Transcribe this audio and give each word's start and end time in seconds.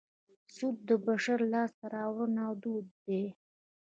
سود 0.55 0.75
د 0.89 0.91
بشر 1.05 1.39
لاسته 1.53 1.85
راوړنه 1.93 2.41
او 2.47 2.53
دود 2.63 2.87
دی 3.05 3.23